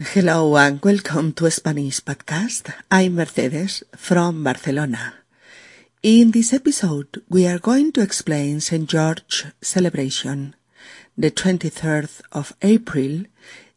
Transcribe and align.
Hello 0.00 0.56
and 0.56 0.82
welcome 0.82 1.34
to 1.34 1.50
Spanish 1.50 2.00
Podcast. 2.00 2.72
I'm 2.90 3.14
Mercedes 3.14 3.84
from 3.94 4.42
Barcelona. 4.42 5.14
In 6.02 6.30
this 6.30 6.54
episode, 6.54 7.22
we 7.28 7.46
are 7.46 7.58
going 7.58 7.92
to 7.92 8.00
explain 8.00 8.60
St. 8.60 8.88
George 8.88 9.44
celebration. 9.60 10.56
The 11.16 11.30
23rd 11.30 12.22
of 12.32 12.56
April 12.62 13.24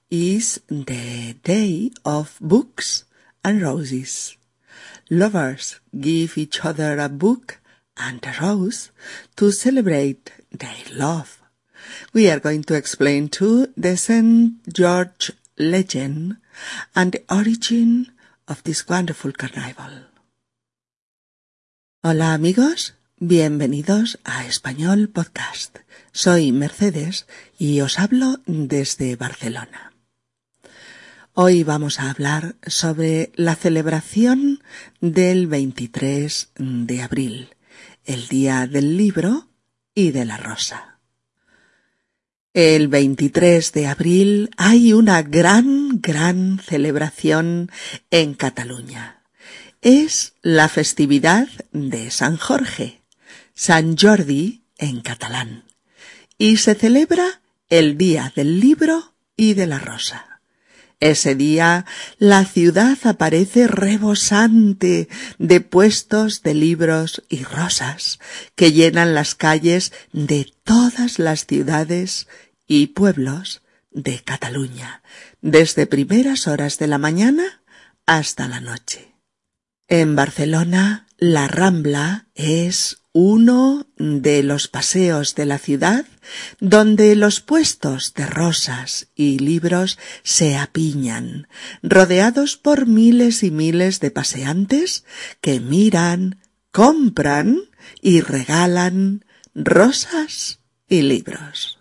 is 0.10 0.62
the 0.70 1.34
day 1.44 1.92
of 2.06 2.38
books 2.40 3.04
and 3.44 3.62
roses. 3.62 4.38
Lovers 5.10 5.82
give 6.00 6.38
each 6.38 6.64
other 6.64 6.98
a 6.98 7.10
book 7.10 7.60
and 7.98 8.26
a 8.26 8.42
rose 8.42 8.90
to 9.36 9.52
celebrate 9.52 10.32
their 10.50 10.78
love. 10.94 11.42
We 12.14 12.30
are 12.30 12.40
going 12.40 12.64
to 12.64 12.74
explain 12.76 13.28
too 13.28 13.68
the 13.76 13.98
St. 13.98 14.74
George 14.74 15.32
legend 15.58 16.38
and 16.94 17.14
the 17.14 17.24
origin 17.30 18.12
of 18.48 18.64
this 18.64 18.88
wonderful 18.88 19.32
carnival. 19.32 20.10
Hola 22.04 22.34
amigos, 22.34 22.96
bienvenidos 23.18 24.20
a 24.24 24.46
Español 24.46 25.10
Podcast. 25.10 25.78
Soy 26.12 26.52
Mercedes 26.52 27.26
y 27.58 27.82
os 27.82 28.00
hablo 28.00 28.42
desde 28.46 29.16
Barcelona. 29.16 29.94
Hoy 31.34 31.64
vamos 31.64 32.00
a 32.00 32.12
hablar 32.12 32.56
sobre 32.66 33.32
la 33.36 33.56
celebración 33.56 34.64
del 35.02 35.48
23 35.48 36.50
de 36.56 37.02
abril, 37.02 37.50
el 38.06 38.28
Día 38.28 38.68
del 38.68 38.98
Libro 38.98 39.48
y 39.94 40.12
de 40.12 40.26
la 40.26 40.38
Rosa. 40.38 40.95
El 42.56 42.88
23 42.88 43.74
de 43.74 43.86
abril 43.86 44.50
hay 44.56 44.94
una 44.94 45.22
gran, 45.24 46.00
gran 46.00 46.58
celebración 46.66 47.70
en 48.12 48.34
Cataluña. 48.34 49.24
Es 49.82 50.36
la 50.42 50.70
festividad 50.70 51.50
de 51.74 52.10
San 52.12 52.38
Jorge, 52.38 53.02
San 53.54 53.98
Jordi 53.98 54.64
en 54.78 55.02
catalán, 55.02 55.66
y 56.38 56.56
se 56.56 56.76
celebra 56.76 57.42
el 57.70 57.98
Día 57.98 58.32
del 58.34 58.62
Libro 58.62 59.16
y 59.36 59.56
de 59.56 59.68
la 59.68 59.80
Rosa. 59.80 60.36
Ese 61.02 61.36
día 61.36 61.86
la 62.20 62.46
ciudad 62.46 62.98
aparece 63.04 63.68
rebosante 63.68 65.10
de 65.38 65.60
puestos 65.60 66.42
de 66.42 66.54
libros 66.54 67.22
y 67.28 67.44
rosas 67.44 68.20
que 68.56 68.72
llenan 68.72 69.14
las 69.14 69.36
calles 69.36 69.92
de 70.14 70.48
todas 70.64 71.20
las 71.20 71.46
ciudades 71.46 72.28
y 72.68 72.88
pueblos 72.88 73.62
de 73.92 74.20
Cataluña, 74.20 75.02
desde 75.42 75.88
primeras 75.88 76.48
horas 76.48 76.78
de 76.78 76.88
la 76.88 76.98
mañana 76.98 77.64
hasta 78.06 78.48
la 78.48 78.60
noche. 78.60 79.16
En 79.88 80.16
Barcelona, 80.16 81.08
la 81.18 81.48
Rambla 81.48 82.28
es 82.36 82.98
uno 83.14 83.88
de 83.98 84.44
los 84.44 84.68
paseos 84.68 85.36
de 85.36 85.46
la 85.46 85.58
ciudad 85.58 86.06
donde 86.60 87.16
los 87.16 87.40
puestos 87.40 88.14
de 88.14 88.26
rosas 88.26 89.08
y 89.16 89.40
libros 89.40 89.98
se 90.24 90.58
apiñan, 90.58 91.48
rodeados 91.82 92.58
por 92.58 92.88
miles 92.88 93.44
y 93.44 93.52
miles 93.52 94.02
de 94.02 94.12
paseantes 94.12 95.06
que 95.40 95.62
miran, 95.62 96.42
compran 96.72 97.62
y 98.02 98.20
regalan 98.20 99.24
rosas 99.54 100.60
y 100.90 101.04
libros. 101.04 101.80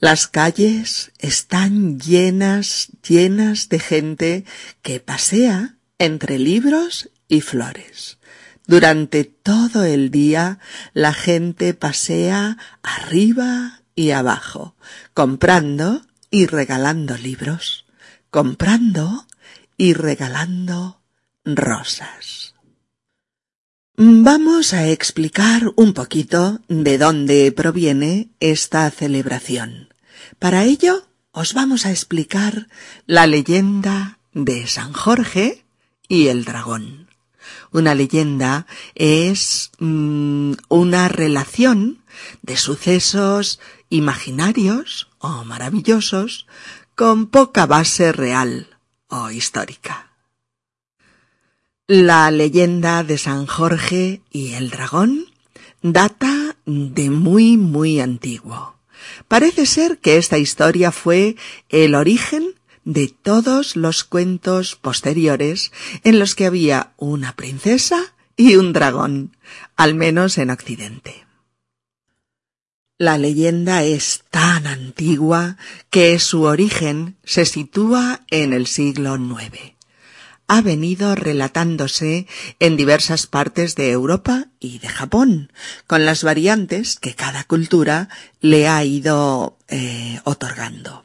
Las 0.00 0.28
calles 0.28 1.10
están 1.18 1.98
llenas, 1.98 2.88
llenas 3.06 3.68
de 3.68 3.80
gente 3.80 4.44
que 4.80 5.00
pasea 5.00 5.74
entre 5.98 6.38
libros 6.38 7.10
y 7.26 7.40
flores. 7.40 8.18
Durante 8.64 9.24
todo 9.24 9.84
el 9.84 10.12
día 10.12 10.60
la 10.92 11.12
gente 11.12 11.74
pasea 11.74 12.58
arriba 12.82 13.82
y 13.96 14.12
abajo, 14.12 14.76
comprando 15.14 16.02
y 16.30 16.46
regalando 16.46 17.16
libros, 17.16 17.84
comprando 18.30 19.26
y 19.76 19.94
regalando 19.94 21.00
rosas. 21.44 22.47
Vamos 24.00 24.74
a 24.74 24.86
explicar 24.86 25.72
un 25.74 25.92
poquito 25.92 26.60
de 26.68 26.98
dónde 26.98 27.50
proviene 27.50 28.28
esta 28.38 28.88
celebración. 28.92 29.92
Para 30.38 30.62
ello 30.62 31.08
os 31.32 31.52
vamos 31.52 31.84
a 31.84 31.90
explicar 31.90 32.68
la 33.06 33.26
leyenda 33.26 34.20
de 34.34 34.68
San 34.68 34.92
Jorge 34.92 35.64
y 36.06 36.28
el 36.28 36.44
dragón. 36.44 37.08
Una 37.72 37.96
leyenda 37.96 38.68
es 38.94 39.72
mm, 39.80 40.52
una 40.68 41.08
relación 41.08 41.98
de 42.42 42.56
sucesos 42.56 43.58
imaginarios 43.88 45.08
o 45.18 45.42
maravillosos 45.42 46.46
con 46.94 47.26
poca 47.26 47.66
base 47.66 48.12
real 48.12 48.78
o 49.08 49.32
histórica. 49.32 50.07
La 51.90 52.30
leyenda 52.30 53.02
de 53.02 53.16
San 53.16 53.46
Jorge 53.46 54.20
y 54.30 54.52
el 54.52 54.68
dragón 54.68 55.24
data 55.80 56.54
de 56.66 57.08
muy 57.08 57.56
muy 57.56 58.00
antiguo. 58.00 58.76
Parece 59.26 59.64
ser 59.64 59.96
que 59.96 60.18
esta 60.18 60.36
historia 60.36 60.92
fue 60.92 61.36
el 61.70 61.94
origen 61.94 62.52
de 62.84 63.08
todos 63.08 63.74
los 63.74 64.04
cuentos 64.04 64.76
posteriores 64.76 65.72
en 66.04 66.18
los 66.18 66.34
que 66.34 66.44
había 66.44 66.92
una 66.98 67.34
princesa 67.36 68.14
y 68.36 68.56
un 68.56 68.74
dragón, 68.74 69.34
al 69.74 69.94
menos 69.94 70.36
en 70.36 70.50
Occidente. 70.50 71.24
La 72.98 73.16
leyenda 73.16 73.82
es 73.82 74.24
tan 74.28 74.66
antigua 74.66 75.56
que 75.88 76.18
su 76.18 76.42
origen 76.42 77.16
se 77.24 77.46
sitúa 77.46 78.26
en 78.28 78.52
el 78.52 78.66
siglo 78.66 79.16
IX 79.16 79.77
ha 80.48 80.62
venido 80.62 81.14
relatándose 81.14 82.26
en 82.58 82.76
diversas 82.76 83.26
partes 83.26 83.74
de 83.76 83.90
Europa 83.90 84.46
y 84.58 84.78
de 84.78 84.88
Japón, 84.88 85.52
con 85.86 86.06
las 86.06 86.24
variantes 86.24 86.98
que 86.98 87.14
cada 87.14 87.44
cultura 87.44 88.08
le 88.40 88.66
ha 88.66 88.82
ido 88.82 89.58
eh, 89.68 90.20
otorgando. 90.24 91.04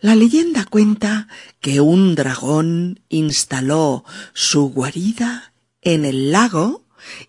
La 0.00 0.16
leyenda 0.16 0.64
cuenta 0.64 1.28
que 1.60 1.80
un 1.80 2.14
dragón 2.14 3.00
instaló 3.08 4.04
su 4.32 4.70
guarida 4.70 5.52
en 5.82 6.04
el 6.04 6.32
lago 6.32 6.84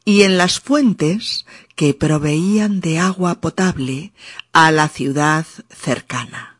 y 0.06 0.24
en 0.24 0.38
las 0.38 0.60
fuentes 0.60 1.46
que 1.76 1.94
proveían 1.94 2.82
de 2.82 3.00
agua 3.00 3.40
potable 3.40 4.14
a 4.52 4.72
la 4.72 4.90
ciudad 4.90 5.46
cercana. 5.70 6.59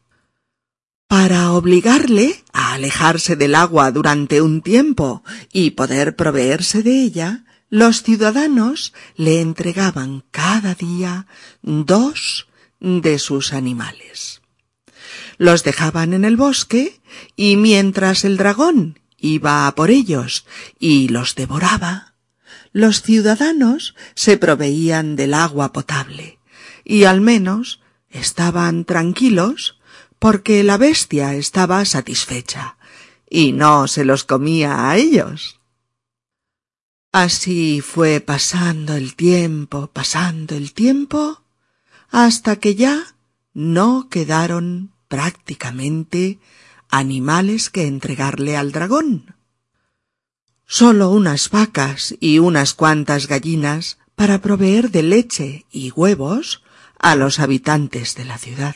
Para 1.09 1.53
obligarle 1.53 2.43
a 2.53 2.73
alejarse 2.73 3.35
del 3.35 3.55
agua 3.55 3.91
durante 3.91 4.43
un 4.43 4.61
tiempo 4.61 5.23
y 5.51 5.71
poder 5.71 6.15
proveerse 6.15 6.83
de 6.83 7.01
ella, 7.01 7.45
los 7.71 8.03
ciudadanos 8.03 8.93
le 9.15 9.41
entregaban 9.41 10.23
cada 10.29 10.75
día 10.75 11.25
dos 11.63 12.47
de 12.79 13.17
sus 13.17 13.53
animales. 13.53 14.43
Los 15.39 15.63
dejaban 15.63 16.13
en 16.13 16.25
el 16.25 16.37
bosque 16.37 17.01
y 17.35 17.55
mientras 17.55 18.23
el 18.23 18.37
dragón 18.37 18.99
iba 19.17 19.73
por 19.73 19.89
ellos 19.89 20.45
y 20.77 21.07
los 21.07 21.33
devoraba, 21.33 22.13
los 22.71 23.01
ciudadanos 23.01 23.95
se 24.13 24.37
proveían 24.37 25.15
del 25.15 25.33
agua 25.33 25.73
potable 25.73 26.37
y 26.85 27.05
al 27.05 27.19
menos 27.19 27.81
estaban 28.11 28.85
tranquilos 28.85 29.78
porque 30.19 30.63
la 30.63 30.78
bestia 30.78 31.34
estaba 31.34 31.84
satisfecha 31.85 32.78
y 33.30 33.54
no 33.54 33.88
se 33.88 34.06
los 34.06 34.25
comía 34.25 34.89
a 34.89 34.98
ellos. 34.98 35.60
Así 37.12 37.81
fue 37.81 38.19
pasando 38.19 38.95
el 38.95 39.16
tiempo, 39.16 39.88
pasando 39.88 40.56
el 40.56 40.74
tiempo, 40.74 41.42
hasta 42.12 42.57
que 42.57 42.75
ya 42.75 43.16
no 43.54 44.10
quedaron 44.10 44.92
prácticamente 45.07 46.39
animales 46.89 47.69
que 47.69 47.88
entregarle 47.88 48.57
al 48.57 48.72
dragón. 48.72 49.36
Solo 50.65 51.10
unas 51.10 51.50
vacas 51.50 52.15
y 52.19 52.38
unas 52.38 52.74
cuantas 52.74 53.27
gallinas 53.27 53.98
para 54.15 54.42
proveer 54.42 54.92
de 54.92 55.01
leche 55.01 55.65
y 55.72 55.92
huevos 55.92 56.62
a 57.00 57.15
los 57.15 57.39
habitantes 57.39 58.15
de 58.15 58.25
la 58.25 58.38
ciudad. 58.38 58.75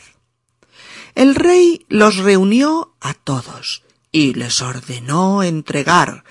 El 1.14 1.34
rey 1.34 1.86
los 1.88 2.16
reunió 2.16 2.94
a 3.00 3.14
todos 3.14 3.82
y 4.10 4.34
les 4.34 4.62
ordenó 4.62 5.42
entregar 5.42 6.24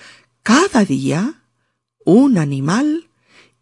cada 0.44 0.83
día 0.83 1.44
un 2.03 2.38
animal 2.38 3.09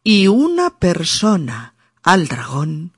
y 0.04 0.28
una 0.28 0.80
persona 0.80 1.76
al 2.02 2.28
dragón 2.28 2.94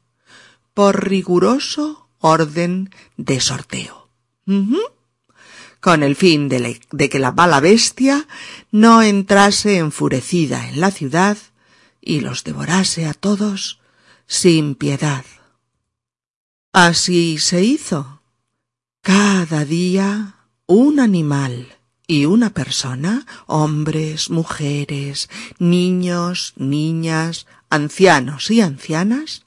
por 0.74 1.08
riguroso 1.08 2.08
orden 2.20 2.90
de 3.18 3.40
sorteo. 3.42 4.10
con 5.84 6.02
el 6.02 6.16
fin 6.16 6.48
de, 6.48 6.80
de 6.92 7.10
que 7.10 7.20
la 7.20 7.34
mala 7.34 7.60
bestia 7.60 8.26
no 8.72 9.02
entrase 9.02 9.78
enfurecida 9.78 10.70
en 10.70 10.80
la 10.80 10.92
ciudad 10.92 11.38
y 12.00 12.22
los 12.22 12.46
devorase 12.46 13.06
a 13.06 13.14
todos 13.14 13.82
sin 14.26 14.76
piedad. 14.76 15.26
Así 16.74 17.38
se 17.38 17.64
hizo. 17.64 18.24
Cada 19.04 19.64
día 19.64 20.38
un 20.66 21.00
animal 21.00 21.68
y 22.08 22.26
una 22.26 22.50
persona, 22.50 23.28
hombres, 23.46 24.32
mujeres, 24.32 25.30
niños, 25.60 26.54
niñas, 26.58 27.46
ancianos 27.70 28.50
y 28.50 28.62
ancianas, 28.62 29.46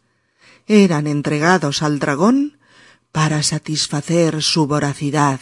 eran 0.69 1.08
entregados 1.08 1.82
al 1.82 1.99
dragón 1.99 2.58
para 3.11 3.43
satisfacer 3.43 4.40
su 4.40 4.69
voracidad 4.69 5.40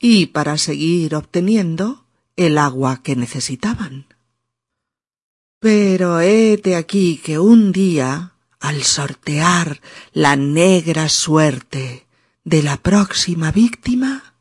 y 0.00 0.26
para 0.26 0.58
seguir 0.58 1.14
obteniendo 1.14 2.06
el 2.34 2.58
agua 2.58 3.02
que 3.04 3.14
necesitaban. 3.14 4.06
Pero 5.60 6.18
hete 6.18 6.74
aquí 6.74 7.20
que 7.22 7.38
un 7.38 7.70
día, 7.70 8.31
al 8.62 8.84
sortear 8.84 9.80
la 10.12 10.36
negra 10.36 11.08
suerte 11.08 12.06
de 12.44 12.62
la 12.62 12.76
próxima 12.76 13.50
víctima, 13.50 14.34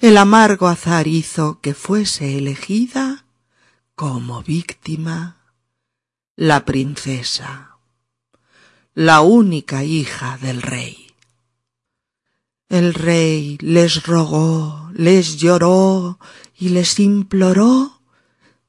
el 0.00 0.18
amargo 0.18 0.68
azar 0.68 1.08
hizo 1.08 1.60
que 1.60 1.72
fuese 1.72 2.36
elegida 2.36 3.24
como 3.94 4.42
víctima 4.42 5.38
la 6.36 6.66
princesa, 6.66 7.78
la 8.94 9.22
única 9.22 9.82
hija 9.82 10.36
del 10.36 10.60
rey. 10.60 11.06
El 12.68 12.92
rey 12.92 13.56
les 13.62 14.02
rogó, 14.04 14.90
les 14.92 15.38
lloró 15.38 16.18
y 16.54 16.68
les 16.68 17.00
imploró 17.00 18.02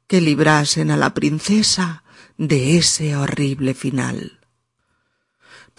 que 0.07 0.21
librasen 0.21 0.89
a 0.89 0.95
la 0.95 1.13
princesa 1.13 2.03
de 2.37 2.77
ese 2.77 3.17
horrible 3.17 3.73
final. 3.73 4.38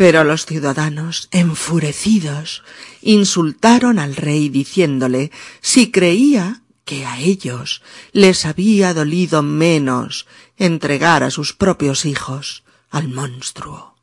Pero 0.00 0.24
los 0.24 0.46
ciudadanos, 0.46 1.28
enfurecidos, 1.30 2.62
insultaron 3.02 3.98
al 3.98 4.16
rey 4.16 4.48
diciéndole 4.48 5.30
si 5.60 5.90
creía 5.90 6.62
que 6.86 7.04
a 7.04 7.18
ellos 7.18 7.82
les 8.12 8.46
había 8.46 8.94
dolido 8.94 9.42
menos 9.42 10.26
entregar 10.56 11.22
a 11.22 11.30
sus 11.30 11.52
propios 11.52 12.06
hijos 12.06 12.64
al 12.88 13.08
monstruo. 13.08 13.94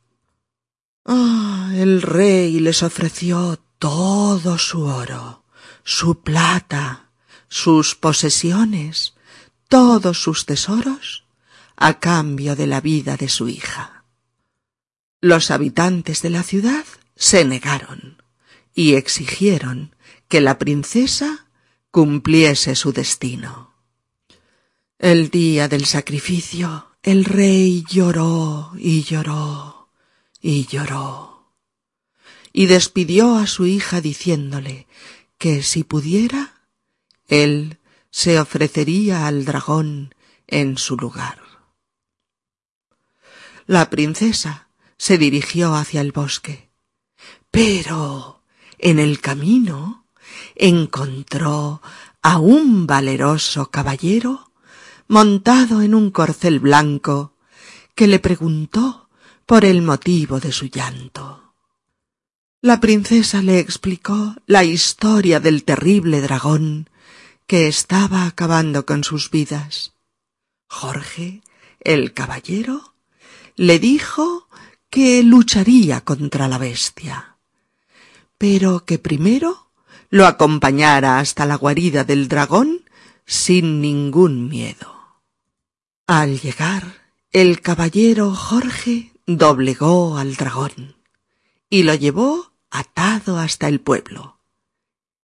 Ah, 1.04 1.72
el 1.74 2.00
rey 2.00 2.60
les 2.60 2.84
ofreció 2.84 3.58
todo 3.80 4.56
su 4.56 4.84
oro, 4.84 5.42
su 5.82 6.20
plata, 6.20 7.10
sus 7.48 7.96
posesiones, 7.96 9.14
todos 9.66 10.22
sus 10.22 10.46
tesoros, 10.46 11.24
a 11.74 11.98
cambio 11.98 12.54
de 12.54 12.68
la 12.68 12.80
vida 12.80 13.16
de 13.16 13.28
su 13.28 13.48
hija. 13.48 13.97
Los 15.20 15.50
habitantes 15.50 16.22
de 16.22 16.30
la 16.30 16.44
ciudad 16.44 16.84
se 17.16 17.44
negaron 17.44 18.22
y 18.72 18.94
exigieron 18.94 19.96
que 20.28 20.40
la 20.40 20.58
princesa 20.58 21.48
cumpliese 21.90 22.76
su 22.76 22.92
destino. 22.92 23.74
El 24.98 25.30
día 25.30 25.66
del 25.66 25.86
sacrificio 25.86 26.88
el 27.02 27.24
rey 27.24 27.84
lloró 27.88 28.72
y 28.76 29.02
lloró 29.02 29.90
y 30.40 30.66
lloró 30.66 31.54
y 32.52 32.66
despidió 32.66 33.36
a 33.36 33.46
su 33.46 33.66
hija 33.66 34.00
diciéndole 34.00 34.86
que 35.36 35.62
si 35.62 35.82
pudiera 35.82 36.62
él 37.26 37.78
se 38.10 38.38
ofrecería 38.38 39.26
al 39.26 39.44
dragón 39.44 40.14
en 40.46 40.78
su 40.78 40.96
lugar. 40.96 41.40
La 43.66 43.90
princesa 43.90 44.67
se 44.98 45.16
dirigió 45.16 45.74
hacia 45.74 46.00
el 46.00 46.12
bosque. 46.12 46.68
Pero 47.50 48.42
en 48.78 48.98
el 48.98 49.20
camino 49.20 50.04
encontró 50.54 51.80
a 52.20 52.38
un 52.38 52.86
valeroso 52.86 53.70
caballero 53.70 54.52
montado 55.06 55.80
en 55.80 55.94
un 55.94 56.10
corcel 56.10 56.60
blanco 56.60 57.32
que 57.94 58.06
le 58.06 58.18
preguntó 58.18 59.08
por 59.46 59.64
el 59.64 59.80
motivo 59.82 60.40
de 60.40 60.52
su 60.52 60.66
llanto. 60.66 61.54
La 62.60 62.80
princesa 62.80 63.40
le 63.40 63.60
explicó 63.60 64.34
la 64.46 64.64
historia 64.64 65.40
del 65.40 65.64
terrible 65.64 66.20
dragón 66.20 66.90
que 67.46 67.68
estaba 67.68 68.26
acabando 68.26 68.84
con 68.84 69.04
sus 69.04 69.30
vidas. 69.30 69.94
Jorge, 70.68 71.40
el 71.80 72.12
caballero, 72.12 72.94
le 73.56 73.78
dijo 73.78 74.47
que 74.90 75.22
lucharía 75.22 76.00
contra 76.00 76.48
la 76.48 76.58
bestia, 76.58 77.36
pero 78.38 78.84
que 78.84 78.98
primero 78.98 79.70
lo 80.10 80.26
acompañara 80.26 81.18
hasta 81.18 81.44
la 81.44 81.56
guarida 81.56 82.04
del 82.04 82.28
dragón 82.28 82.84
sin 83.26 83.80
ningún 83.80 84.48
miedo. 84.48 85.20
Al 86.06 86.40
llegar, 86.40 87.10
el 87.30 87.60
caballero 87.60 88.34
Jorge 88.34 89.12
doblegó 89.26 90.16
al 90.16 90.36
dragón 90.36 90.96
y 91.68 91.82
lo 91.82 91.94
llevó 91.94 92.52
atado 92.70 93.38
hasta 93.38 93.68
el 93.68 93.80
pueblo, 93.80 94.40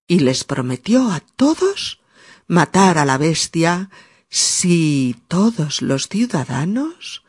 y 0.07 0.19
les 0.21 0.45
prometió 0.45 1.11
a 1.11 1.21
todos 1.21 2.01
matar 2.47 2.99
a 2.99 3.07
la 3.07 3.17
bestia 3.17 3.89
si 4.29 5.17
todos 5.29 5.81
los 5.81 6.09
ciudadanos 6.09 7.24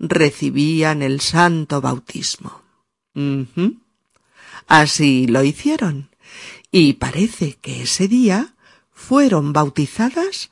recibían 0.00 1.02
el 1.02 1.20
santo 1.20 1.80
bautismo. 1.80 2.62
Así 4.66 5.26
lo 5.26 5.44
hicieron, 5.44 6.10
y 6.72 6.94
parece 6.94 7.58
que 7.60 7.82
ese 7.82 8.08
día 8.08 8.54
fueron 8.90 9.52
bautizadas 9.52 10.50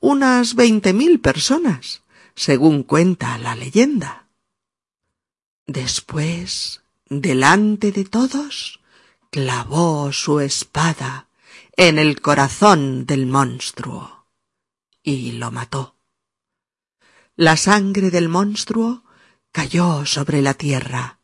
unas 0.00 0.54
veinte 0.54 0.92
mil 0.92 1.20
personas, 1.20 2.02
según 2.34 2.82
cuenta 2.82 3.38
la 3.38 3.54
leyenda. 3.54 4.28
Después, 5.66 6.82
delante 7.08 7.92
de 7.92 8.04
todos, 8.04 8.80
clavó 9.30 10.12
su 10.12 10.40
espada 10.40 11.28
en 11.76 11.98
el 11.98 12.20
corazón 12.20 13.06
del 13.06 13.26
monstruo 13.26 14.26
y 15.02 15.32
lo 15.32 15.50
mató. 15.50 15.94
La 17.36 17.56
sangre 17.56 18.10
del 18.10 18.28
monstruo 18.28 19.04
cayó 19.52 20.06
sobre 20.06 20.42
la 20.42 20.54
tierra, 20.54 21.18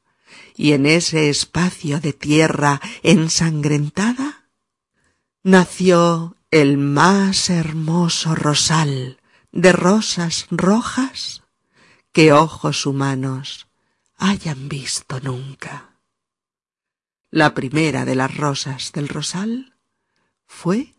y 0.54 0.72
en 0.72 0.86
ese 0.86 1.28
espacio 1.28 2.00
de 2.00 2.12
tierra 2.12 2.80
ensangrentada 3.02 4.48
nació 5.42 6.36
el 6.50 6.78
más 6.78 7.50
hermoso 7.50 8.34
rosal 8.34 9.20
de 9.52 9.72
rosas 9.72 10.46
rojas 10.50 11.42
que 12.12 12.32
ojos 12.32 12.86
humanos 12.86 13.68
hayan 14.16 14.68
visto 14.68 15.20
nunca. 15.20 15.98
La 17.30 17.52
primera 17.52 18.04
de 18.04 18.14
las 18.14 18.34
rosas 18.36 18.92
del 18.92 19.08
rosal 19.08 19.74
fue 20.46 20.94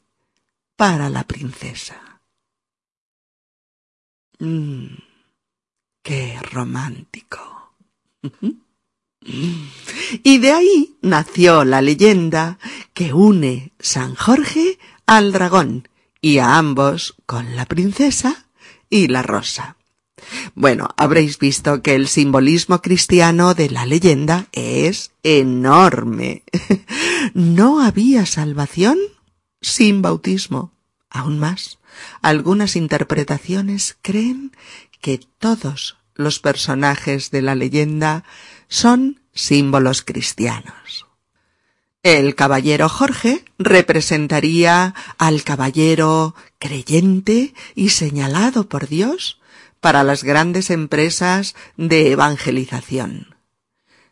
para 0.76 1.10
la 1.10 1.24
princesa. 1.24 2.07
Mm. 4.40 4.88
Qué 6.02 6.40
romántico. 6.52 7.74
Y 10.24 10.38
de 10.38 10.52
ahí 10.52 10.96
nació 11.02 11.66
la 11.66 11.82
leyenda 11.82 12.60
que 12.94 13.14
une 13.14 13.74
San 13.78 14.16
Jorge 14.16 14.80
al 15.06 15.34
dragón 15.34 15.90
y 16.22 16.38
a 16.38 16.58
ambos 16.58 17.16
con 17.26 17.58
la 17.58 17.66
princesa 17.66 18.48
y 18.90 19.08
la 19.08 19.24
rosa. 19.24 19.76
Bueno, 20.56 20.90
habréis 20.98 21.40
visto 21.40 21.82
que 21.82 21.96
el 21.96 22.08
simbolismo 22.08 22.82
cristiano 22.82 23.54
de 23.54 23.70
la 23.70 23.86
leyenda 23.86 24.48
es 24.52 25.12
enorme. 25.24 26.44
No 27.34 27.82
había 27.82 28.26
salvación 28.26 28.98
sin 29.62 30.02
bautismo. 30.02 30.72
Aún 31.10 31.40
más, 31.40 31.78
algunas 32.22 32.76
interpretaciones 32.76 33.98
creen 34.02 34.52
que 35.02 35.20
todos 35.38 35.98
los 36.16 36.40
personajes 36.40 37.32
de 37.32 37.42
la 37.42 37.56
leyenda 37.56 38.24
son 38.68 39.22
símbolos 39.34 40.02
cristianos. 40.02 41.06
El 42.04 42.36
caballero 42.36 42.90
Jorge 42.90 43.44
representaría 43.58 44.96
al 45.18 45.44
caballero 45.44 46.36
creyente 46.60 47.54
y 47.76 47.90
señalado 47.90 48.70
por 48.70 48.88
Dios 48.88 49.40
para 49.80 50.04
las 50.04 50.24
grandes 50.24 50.70
empresas 50.70 51.56
de 51.76 52.12
evangelización. 52.12 53.36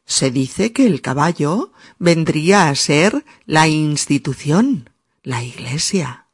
Se 0.06 0.30
dice 0.30 0.72
que 0.72 0.86
el 0.86 1.02
caballo 1.02 1.72
vendría 1.98 2.70
a 2.70 2.76
ser 2.76 3.26
la 3.46 3.68
institución, 3.68 4.90
la 5.24 5.44
Iglesia. 5.44 6.25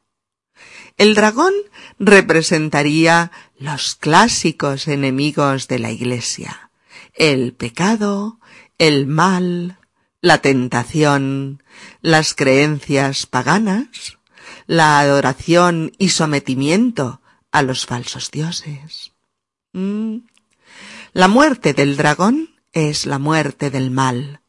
El 1.02 1.16
dragón 1.16 1.52
representaría 1.98 3.32
los 3.58 3.96
clásicos 3.96 4.86
enemigos 4.86 5.66
de 5.66 5.80
la 5.80 5.90
Iglesia, 5.90 6.70
el 7.14 7.54
pecado, 7.54 8.38
el 8.78 9.08
mal, 9.08 9.78
la 10.20 10.38
tentación, 10.38 11.60
las 12.02 12.34
creencias 12.34 13.26
paganas, 13.26 14.18
la 14.68 15.00
adoración 15.00 15.90
y 15.98 16.10
sometimiento 16.10 17.20
a 17.50 17.62
los 17.62 17.84
falsos 17.84 18.30
dioses. 18.30 19.10
Mm. 19.72 20.18
La 21.14 21.26
muerte 21.26 21.74
del 21.74 21.96
dragón 21.96 22.54
es 22.70 23.06
la 23.06 23.18
muerte 23.18 23.70
del 23.70 23.90
mal, 23.90 24.40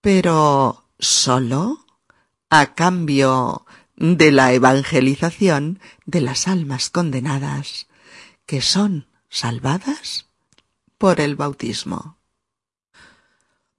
pero 0.00 0.88
solo 0.98 1.86
a 2.50 2.74
cambio 2.74 3.63
de 3.96 4.32
la 4.32 4.52
evangelización 4.52 5.80
de 6.06 6.20
las 6.20 6.48
almas 6.48 6.90
condenadas, 6.90 7.86
que 8.46 8.60
son 8.60 9.06
salvadas 9.28 10.26
por 10.98 11.20
el 11.20 11.36
bautismo. 11.36 12.18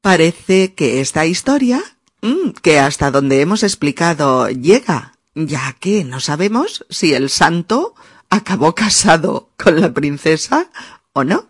Parece 0.02 0.74
que 0.74 1.02
esta 1.02 1.26
historia, 1.26 1.82
mm, 2.22 2.52
que 2.62 2.80
hasta 2.80 3.12
donde 3.12 3.42
hemos 3.42 3.64
explicado 3.64 4.50
llega, 4.50 5.18
ya 5.34 5.74
que 5.80 6.04
no 6.04 6.20
sabemos 6.20 6.86
si 6.90 7.14
el 7.14 7.30
santo 7.30 7.96
acabó 8.30 8.76
casado 8.76 9.50
con 9.58 9.82
la 9.82 9.94
princesa 9.94 10.70
o 11.14 11.24
no. 11.24 11.50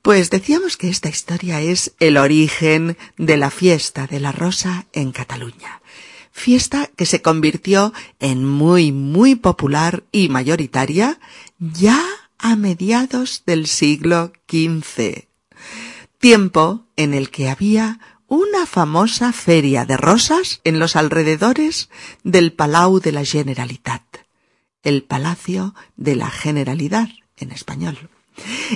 Pues 0.00 0.30
decíamos 0.30 0.76
que 0.76 0.88
esta 0.88 1.08
historia 1.08 1.60
es 1.60 1.94
el 2.00 2.16
origen 2.16 2.96
de 3.18 3.36
la 3.36 3.50
fiesta 3.50 4.06
de 4.06 4.18
la 4.18 4.32
rosa 4.32 4.86
en 4.92 5.12
Cataluña. 5.12 5.81
Fiesta 6.32 6.88
que 6.96 7.06
se 7.06 7.22
convirtió 7.22 7.92
en 8.18 8.44
muy, 8.44 8.90
muy 8.90 9.34
popular 9.34 10.04
y 10.10 10.28
mayoritaria 10.28 11.20
ya 11.58 12.02
a 12.38 12.56
mediados 12.56 13.44
del 13.46 13.66
siglo 13.66 14.32
XV. 14.48 15.28
Tiempo 16.18 16.86
en 16.96 17.14
el 17.14 17.30
que 17.30 17.48
había 17.48 18.00
una 18.26 18.66
famosa 18.66 19.32
feria 19.32 19.84
de 19.84 19.96
rosas 19.96 20.60
en 20.64 20.78
los 20.78 20.96
alrededores 20.96 21.90
del 22.24 22.52
Palau 22.52 22.98
de 23.00 23.12
la 23.12 23.24
Generalitat, 23.24 24.02
el 24.82 25.04
Palacio 25.04 25.74
de 25.96 26.16
la 26.16 26.30
Generalidad 26.30 27.08
en 27.36 27.52
español 27.52 28.10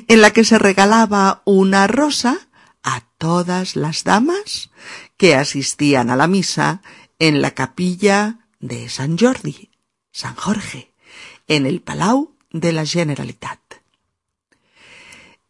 en 0.09 0.21
la 0.21 0.33
que 0.33 0.45
se 0.45 0.59
regalaba 0.59 1.43
una 1.45 1.87
rosa 1.87 2.49
a 2.83 3.03
todas 3.19 3.77
las 3.77 4.05
damas 4.05 4.71
que 5.17 5.35
asistían 5.35 6.11
a 6.11 6.17
la 6.17 6.27
misa 6.27 6.83
en 7.18 7.42
la 7.42 7.52
capilla 7.52 8.40
de 8.61 8.88
San 8.88 9.18
Jordi, 9.18 9.70
San 10.12 10.35
Jorge, 10.35 10.92
en 11.46 11.66
el 11.66 11.80
Palau 11.80 12.35
de 12.50 12.73
la 12.73 12.85
Generalitat. 12.85 13.61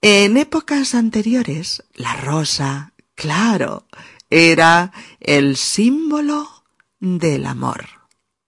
En 0.00 0.37
épocas 0.37 0.94
anteriores, 0.94 1.82
la 1.94 2.14
rosa, 2.16 2.92
claro, 3.14 3.87
era 4.30 4.92
el 5.20 5.56
símbolo 5.56 6.64
del 7.00 7.46
amor. 7.46 7.87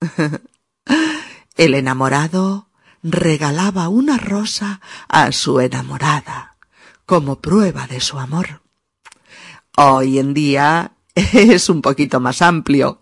el 1.56 1.74
enamorado 1.74 2.68
regalaba 3.02 3.88
una 3.88 4.18
rosa 4.18 4.80
a 5.08 5.32
su 5.32 5.60
enamorada 5.60 6.56
como 7.06 7.40
prueba 7.40 7.86
de 7.86 8.00
su 8.00 8.18
amor. 8.18 8.62
Hoy 9.76 10.18
en 10.18 10.34
día 10.34 10.92
es 11.32 11.68
un 11.68 11.82
poquito 11.82 12.20
más 12.20 12.42
amplio. 12.42 13.00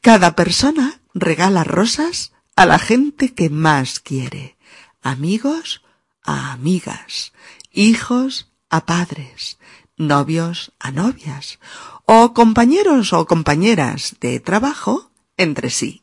Cada 0.00 0.36
persona 0.36 1.00
regala 1.14 1.64
rosas 1.64 2.32
a 2.56 2.66
la 2.66 2.78
gente 2.78 3.34
que 3.34 3.48
más 3.50 4.00
quiere, 4.00 4.56
amigos 5.02 5.82
a 6.22 6.52
amigas, 6.52 7.32
hijos 7.72 8.52
a 8.70 8.84
padres, 8.86 9.58
novios 9.96 10.72
a 10.78 10.90
novias, 10.90 11.58
o 12.06 12.34
compañeros 12.34 13.12
o 13.12 13.26
compañeras 13.26 14.16
de 14.20 14.40
trabajo 14.40 15.10
entre 15.36 15.70
sí. 15.70 16.02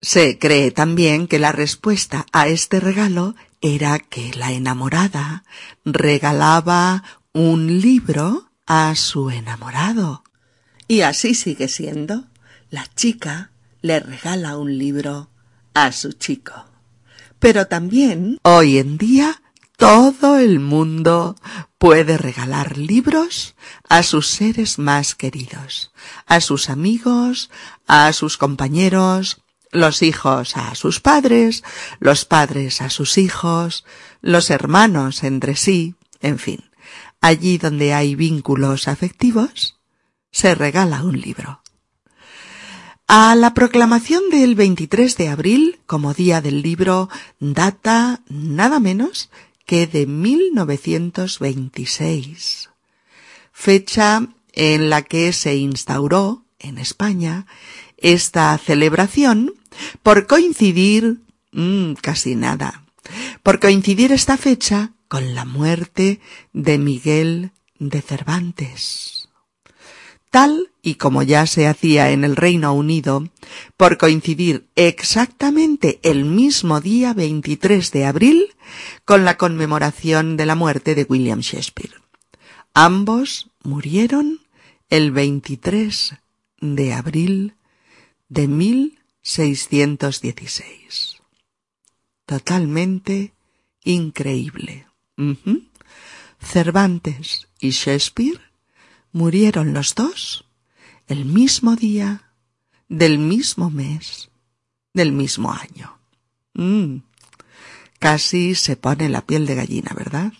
Se 0.00 0.38
cree 0.38 0.70
también 0.70 1.26
que 1.26 1.38
la 1.38 1.52
respuesta 1.52 2.24
a 2.32 2.48
este 2.48 2.80
regalo 2.80 3.34
era 3.60 3.98
que 3.98 4.32
la 4.32 4.52
enamorada 4.52 5.44
regalaba 5.84 7.04
un 7.32 7.80
libro 7.82 8.50
a 8.66 8.94
su 8.94 9.28
enamorado. 9.30 10.24
Y 10.90 11.02
así 11.02 11.34
sigue 11.36 11.68
siendo. 11.68 12.24
La 12.68 12.84
chica 12.96 13.52
le 13.80 14.00
regala 14.00 14.58
un 14.58 14.76
libro 14.76 15.30
a 15.72 15.92
su 15.92 16.14
chico. 16.14 16.64
Pero 17.38 17.68
también 17.68 18.40
hoy 18.42 18.78
en 18.78 18.98
día 18.98 19.40
todo 19.76 20.36
el 20.36 20.58
mundo 20.58 21.36
puede 21.78 22.18
regalar 22.18 22.76
libros 22.76 23.54
a 23.88 24.02
sus 24.02 24.26
seres 24.26 24.80
más 24.80 25.14
queridos, 25.14 25.92
a 26.26 26.40
sus 26.40 26.68
amigos, 26.68 27.52
a 27.86 28.12
sus 28.12 28.36
compañeros, 28.36 29.42
los 29.70 30.02
hijos 30.02 30.56
a 30.56 30.74
sus 30.74 30.98
padres, 30.98 31.62
los 32.00 32.24
padres 32.24 32.80
a 32.80 32.90
sus 32.90 33.16
hijos, 33.16 33.84
los 34.22 34.50
hermanos 34.50 35.22
entre 35.22 35.54
sí, 35.54 35.94
en 36.20 36.40
fin, 36.40 36.68
allí 37.20 37.58
donde 37.58 37.94
hay 37.94 38.16
vínculos 38.16 38.88
afectivos, 38.88 39.79
se 40.30 40.54
regala 40.54 41.02
un 41.02 41.20
libro. 41.20 41.60
A 43.06 43.34
la 43.34 43.54
proclamación 43.54 44.28
del 44.30 44.54
23 44.54 45.16
de 45.16 45.28
abril 45.28 45.80
como 45.86 46.14
Día 46.14 46.40
del 46.40 46.62
Libro 46.62 47.08
data 47.40 48.20
nada 48.28 48.78
menos 48.78 49.30
que 49.66 49.88
de 49.88 50.06
1926, 50.06 52.70
fecha 53.52 54.28
en 54.52 54.90
la 54.90 55.02
que 55.02 55.32
se 55.32 55.56
instauró 55.56 56.44
en 56.60 56.78
España 56.78 57.46
esta 57.96 58.56
celebración 58.58 59.54
por 60.02 60.28
coincidir 60.28 61.20
mm, 61.52 61.92
casi 61.94 62.36
nada, 62.36 62.84
por 63.42 63.58
coincidir 63.60 64.12
esta 64.12 64.36
fecha 64.36 64.92
con 65.08 65.34
la 65.34 65.44
muerte 65.44 66.20
de 66.52 66.78
Miguel 66.78 67.50
de 67.78 68.02
Cervantes. 68.02 69.19
Tal 70.30 70.70
y 70.80 70.94
como 70.94 71.22
ya 71.22 71.46
se 71.46 71.66
hacía 71.66 72.10
en 72.10 72.24
el 72.24 72.36
Reino 72.36 72.72
Unido, 72.72 73.28
por 73.76 73.98
coincidir 73.98 74.68
exactamente 74.76 75.98
el 76.02 76.24
mismo 76.24 76.80
día 76.80 77.12
23 77.14 77.90
de 77.90 78.06
abril 78.06 78.54
con 79.04 79.24
la 79.24 79.36
conmemoración 79.36 80.36
de 80.36 80.46
la 80.46 80.54
muerte 80.54 80.94
de 80.94 81.04
William 81.08 81.40
Shakespeare. 81.40 81.94
Ambos 82.74 83.50
murieron 83.64 84.38
el 84.88 85.10
23 85.10 86.14
de 86.60 86.92
abril 86.92 87.54
de 88.28 88.46
1616. 88.46 91.16
Totalmente 92.24 93.32
increíble. 93.82 94.86
Cervantes 96.40 97.48
y 97.58 97.70
Shakespeare 97.70 98.49
murieron 99.12 99.72
los 99.72 99.94
dos 99.94 100.44
el 101.06 101.24
mismo 101.24 101.74
día, 101.74 102.30
del 102.88 103.18
mismo 103.18 103.70
mes, 103.70 104.30
del 104.94 105.12
mismo 105.12 105.52
año. 105.52 105.98
Mm. 106.54 106.98
Casi 107.98 108.54
se 108.54 108.76
pone 108.76 109.08
la 109.08 109.26
piel 109.26 109.46
de 109.46 109.56
gallina, 109.56 109.92
¿verdad? 109.96 110.32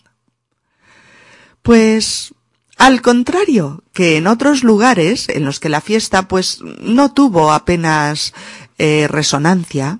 Pues 1.61 2.33
al 2.77 3.01
contrario 3.01 3.83
que 3.93 4.17
en 4.17 4.27
otros 4.27 4.63
lugares 4.63 5.29
en 5.29 5.45
los 5.45 5.59
que 5.59 5.69
la 5.69 5.81
fiesta 5.81 6.27
pues 6.27 6.61
no 6.61 7.13
tuvo 7.13 7.51
apenas 7.51 8.33
eh, 8.77 9.07
resonancia, 9.09 9.99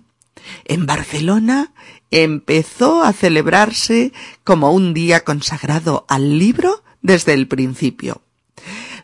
en 0.66 0.86
Barcelona 0.86 1.74
empezó 2.10 3.04
a 3.04 3.14
celebrarse 3.14 4.12
como 4.44 4.72
un 4.72 4.94
día 4.94 5.24
consagrado 5.24 6.06
al 6.10 6.40
libro 6.40 6.84
desde 7.02 7.34
el 7.34 7.48
principio. 7.48 8.22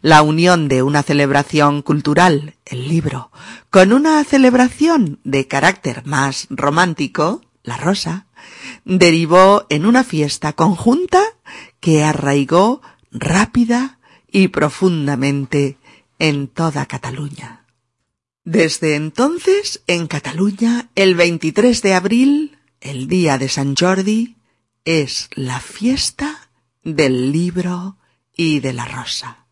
La 0.02 0.22
unión 0.22 0.68
de 0.68 0.84
una 0.84 1.04
celebración 1.04 1.82
cultural, 1.82 2.56
el 2.66 2.88
libro, 2.88 3.32
con 3.70 3.94
una 3.94 4.24
celebración 4.24 5.20
de 5.24 5.48
carácter 5.48 6.06
más 6.06 6.48
romántico, 6.50 7.42
la 7.64 7.78
rosa, 7.78 8.28
derivó 8.86 9.66
en 9.70 9.86
una 9.86 10.04
fiesta 10.04 10.54
conjunta 10.54 11.22
que 11.80 12.04
arraigó 12.04 12.82
rápida 13.12 14.00
y 14.32 14.50
profundamente 14.50 15.78
en 16.20 16.48
toda 16.48 16.86
Cataluña. 16.86 17.66
Desde 18.44 18.96
entonces, 18.96 19.84
en 19.88 20.08
Cataluña, 20.08 20.90
el 20.96 21.16
23 21.16 21.82
de 21.82 21.94
abril, 21.94 22.58
el 22.80 23.08
día 23.08 23.38
de 23.38 23.50
San 23.50 23.76
Jordi, 23.76 24.38
es 24.86 25.30
la 25.36 25.60
fiesta 25.60 26.50
del 26.84 27.34
libro 27.34 27.98
y 28.36 28.62
de 28.62 28.72
la 28.72 28.86
rosa. 28.86 29.47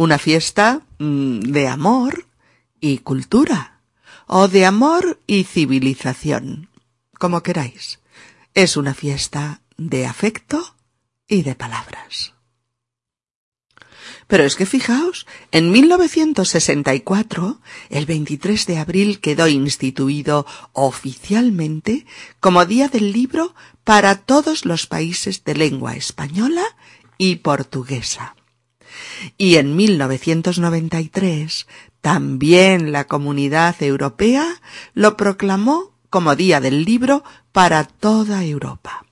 Una 0.00 0.16
fiesta 0.16 0.80
mm, 0.98 1.40
de 1.40 1.68
amor 1.68 2.24
y 2.80 2.98
cultura. 3.10 3.82
o 4.32 4.48
de 4.48 4.64
amor 4.64 5.20
y 5.26 5.44
civilización, 5.44 6.70
como 7.18 7.42
queráis. 7.42 7.98
Es 8.54 8.78
una 8.78 8.94
fiesta 8.94 9.60
de 9.76 10.06
afecto 10.06 10.76
y 11.28 11.42
de 11.42 11.54
palabras. 11.54 12.32
Pero 14.26 14.44
es 14.44 14.56
que 14.56 14.64
fijaos, 14.64 15.26
en 15.50 15.70
1964, 15.70 17.60
el 17.90 18.06
23 18.06 18.66
de 18.66 18.78
abril 18.78 19.20
quedó 19.20 19.48
instituido 19.48 20.46
oficialmente 20.72 22.06
como 22.38 22.64
Día 22.64 22.88
del 22.88 23.12
Libro 23.12 23.54
para 23.84 24.14
todos 24.14 24.64
los 24.64 24.86
países 24.86 25.44
de 25.44 25.56
lengua 25.56 25.94
española 25.94 26.64
y 27.18 27.36
portuguesa. 27.36 28.34
Y 29.38 29.56
en 29.56 29.76
1993 29.76 31.66
también 32.00 32.92
la 32.92 33.06
Comunidad 33.06 33.82
Europea 33.82 34.60
lo 34.94 35.16
proclamó 35.16 35.94
como 36.08 36.36
Día 36.36 36.60
del 36.60 36.84
Libro 36.84 37.24
para 37.52 37.84
toda 37.84 38.44
Europa. 38.44 39.04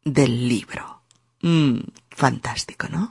del 0.05 0.47
Libro. 0.47 1.01
Mm, 1.41 1.79
fantástico, 2.09 2.87
¿no? 2.89 3.09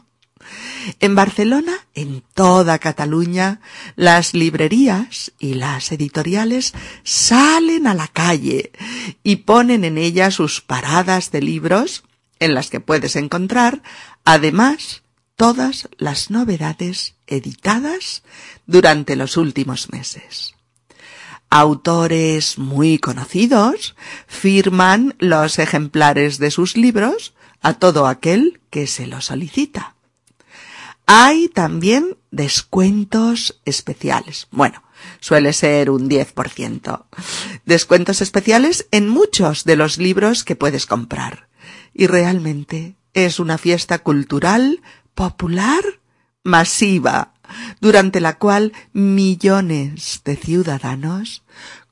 En 1.00 1.14
Barcelona, 1.14 1.87
en 1.95 2.23
toda 2.35 2.78
Cataluña, 2.78 3.61
las 3.97 4.35
librerías 4.35 5.33
y 5.38 5.55
las 5.55 5.93
editoriales 5.93 6.75
salen 7.05 7.87
a 7.87 7.95
la 7.95 8.09
calle 8.09 8.73
y 9.23 9.37
ponen 9.37 9.85
en 9.85 9.99
ella 9.99 10.31
sus 10.31 10.61
paradas 10.61 11.31
de 11.31 11.43
libros 11.43 12.05
en 12.40 12.55
las 12.55 12.71
que 12.71 12.81
puedes 12.81 13.17
encontrar, 13.17 13.83
además, 14.25 15.02
todas 15.37 15.88
las 15.99 16.31
novedades 16.31 17.14
editadas 17.26 18.23
durante 18.67 19.17
los 19.17 19.37
últimos 19.37 19.90
meses. 19.93 20.55
Autores 21.50 22.59
muy 22.59 22.99
conocidos 22.99 23.97
firman 24.26 25.14
los 25.19 25.59
ejemplares 25.59 26.38
de 26.38 26.50
sus 26.50 26.76
libros 26.76 27.35
a 27.62 27.75
todo 27.75 28.07
aquel 28.07 28.61
que 28.71 28.87
se 28.87 29.07
lo 29.07 29.21
solicita. 29.21 29.95
Hay 31.11 31.49
también 31.49 32.19
descuentos 32.31 33.62
especiales. 33.65 34.47
Bueno, 34.50 34.83
suele 35.21 35.55
ser 35.55 35.88
un 35.88 36.11
10%. 36.11 37.07
Descuentos 37.65 38.21
especiales 38.21 38.88
en 38.91 39.09
muchos 39.09 39.65
de 39.65 39.77
los 39.77 39.97
libros 39.97 40.45
que 40.45 40.55
puedes 40.55 40.85
comprar 40.85 41.49
y 41.95 42.09
realmente 42.09 42.97
es 43.15 43.41
una 43.41 43.57
fiesta 43.57 44.00
cultural, 44.00 44.83
popular, 45.15 45.83
masiva, 46.45 47.33
durante 47.81 48.21
la 48.21 48.37
cual 48.37 48.75
millones 48.93 50.21
de 50.27 50.37
ciudadanos 50.37 51.43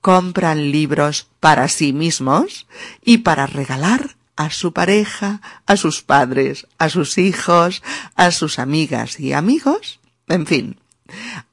compran 0.03 0.71
libros 0.71 1.27
para 1.41 1.69
sí 1.69 1.95
mismos 1.95 2.67
y 3.03 3.19
para 3.19 3.47
regalar 3.47 4.17
a 4.37 4.51
su 4.51 4.73
pareja, 4.73 5.41
a 5.67 5.77
sus 5.77 6.03
padres, 6.03 6.67
a 6.79 6.89
sus 6.89 7.19
hijos, 7.19 7.83
a 8.15 8.31
sus 8.31 8.59
amigas 8.59 9.19
y 9.19 9.33
amigos, 9.33 10.01
en 10.29 10.47
fin, 10.47 10.81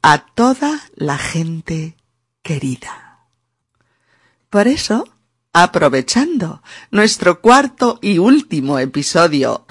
a 0.01 0.19
toda 0.19 0.81
la 0.95 1.17
gente 1.17 1.95
querida. 2.41 3.19
Por 4.49 4.67
eso, 4.67 5.07
aprovechando 5.53 6.61
nuestro 6.91 7.41
cuarto 7.41 7.99
y 8.01 8.17
último 8.17 8.79
episodio 8.79 9.65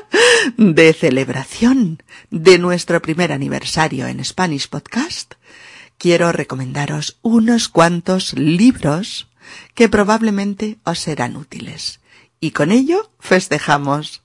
de 0.56 0.92
celebración 0.92 2.02
de 2.30 2.58
nuestro 2.58 3.00
primer 3.02 3.32
aniversario 3.32 4.06
en 4.06 4.24
Spanish 4.24 4.68
Podcast, 4.68 5.34
quiero 5.98 6.32
recomendaros 6.32 7.18
unos 7.22 7.68
cuantos 7.68 8.32
libros 8.34 9.28
que 9.74 9.88
probablemente 9.88 10.78
os 10.84 10.98
serán 11.00 11.36
útiles. 11.36 12.00
Y 12.44 12.50
con 12.50 12.72
ello 12.72 13.10
festejamos 13.20 14.22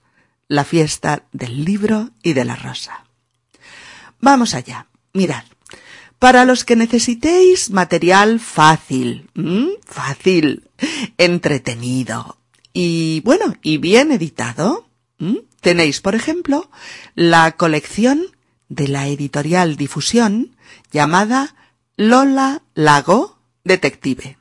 la 0.49 0.65
fiesta 0.65 1.23
del 1.31 1.63
libro 1.63 2.09
y 2.21 2.33
de 2.33 2.43
la 2.43 2.57
rosa. 2.57 3.05
Vamos 4.19 4.55
allá. 4.55 4.87
Mirad, 5.13 5.45
para 6.19 6.43
los 6.43 6.65
que 6.65 6.75
necesitéis 6.75 7.69
material 7.69 8.41
fácil, 8.41 9.29
fácil, 9.85 10.69
entretenido 11.17 12.37
y 12.73 13.21
bueno, 13.23 13.55
y 13.61 13.77
bien 13.77 14.11
editado, 14.11 14.89
tenéis, 15.61 16.01
por 16.01 16.13
ejemplo, 16.13 16.69
la 17.15 17.53
colección 17.53 18.35
de 18.67 18.89
la 18.89 19.07
editorial 19.07 19.77
Difusión 19.77 20.57
llamada 20.91 21.55
Lola 21.95 22.63
Lago 22.73 23.39
Detective. 23.63 24.38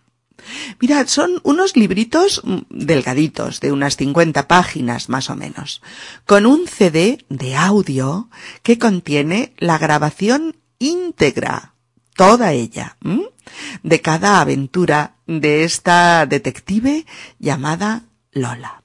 Mirad, 0.81 1.07
son 1.09 1.41
unos 1.43 1.77
libritos 1.77 2.43
delgaditos, 2.71 3.61
de 3.61 3.73
unas 3.73 3.97
50 3.97 4.49
páginas 4.49 5.09
más 5.09 5.31
o 5.31 5.37
menos, 5.37 5.83
con 6.27 6.47
un 6.47 6.67
CD 6.67 7.25
de 7.29 7.57
audio 7.57 8.31
que 8.63 8.79
contiene 8.79 9.55
la 9.59 9.79
grabación 9.79 10.57
íntegra, 10.79 11.75
toda 12.17 12.53
ella, 12.53 12.97
de 13.83 14.01
cada 14.01 14.41
aventura 14.41 15.17
de 15.27 15.65
esta 15.65 16.27
detective 16.27 17.07
llamada 17.39 18.05
Lola. 18.33 18.83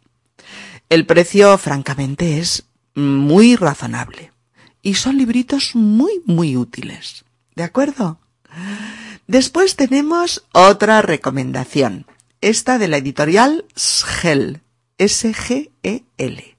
El 0.89 1.06
precio, 1.06 1.58
francamente, 1.58 2.39
es 2.39 2.66
muy 2.96 3.56
razonable. 3.56 4.32
Y 4.82 4.96
son 4.96 5.18
libritos 5.18 5.76
muy, 5.76 6.22
muy 6.26 6.58
útiles. 6.58 7.26
¿De 7.56 7.63
acuerdo? 7.63 8.20
Después 9.28 9.76
tenemos 9.76 10.46
otra 10.52 11.02
recomendación. 11.02 12.06
Esta 12.42 12.78
de 12.78 12.88
la 12.88 12.98
editorial 12.98 13.66
SGEL. 13.76 14.62
S-G-E-L. 14.98 16.58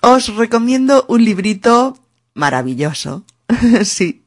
Os 0.00 0.34
recomiendo 0.34 1.04
un 1.08 1.24
librito 1.24 1.98
maravilloso 2.34 3.24
sí, 3.84 4.24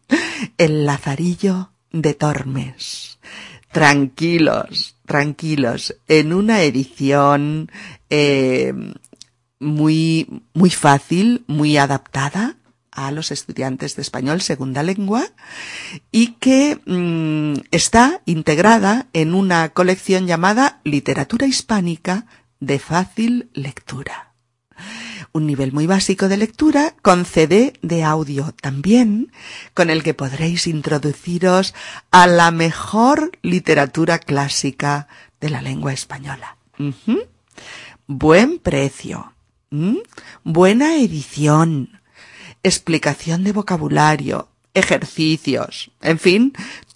el 0.58 0.86
Lazarillo 0.86 1.72
de 1.92 2.14
Tormes. 2.14 3.20
Tranquilos, 3.72 4.98
tranquilos, 5.06 5.96
en 6.08 6.34
una 6.34 6.62
edición 6.62 7.72
eh, 8.10 8.74
muy, 9.60 10.44
muy 10.54 10.70
fácil, 10.70 11.44
muy 11.48 11.78
adaptada 11.78 12.58
a 12.92 13.12
los 13.12 13.32
estudiantes 13.32 13.96
de 13.96 14.02
español 14.02 14.42
segunda 14.42 14.84
lengua 14.84 15.26
y 16.12 16.34
que 16.34 16.80
mm, 16.86 17.62
está 17.72 18.22
integrada 18.26 19.08
en 19.14 19.34
una 19.34 19.70
colección 19.70 20.28
llamada 20.28 20.82
Literatura 20.84 21.48
Hispánica 21.48 22.26
de 22.60 22.80
fácil 22.80 23.50
lectura 23.54 24.32
un 25.34 25.48
nivel 25.48 25.72
muy 25.72 25.88
básico 25.88 26.28
de 26.28 26.38
lectura 26.38 26.96
con 27.02 27.26
CD 27.26 27.74
de 27.82 28.04
audio 28.04 28.54
también, 28.62 29.32
con 29.74 29.90
el 29.90 30.04
que 30.04 30.14
podréis 30.14 30.68
introduciros 30.68 31.74
a 32.12 32.28
la 32.28 32.52
mejor 32.52 33.32
literatura 33.42 34.20
clásica 34.20 35.08
de 35.40 35.50
la 35.50 35.62
lengua 35.62 35.94
española. 35.94 36.58
Buen 38.08 38.60
precio. 38.60 39.34
Buena 40.44 40.98
edición. 40.98 42.01
Explicación 42.64 43.44
de 43.44 43.52
vocabulario. 43.52 44.50
Ejercicios. 44.74 45.92
En 46.02 46.20
fin, 46.20 46.54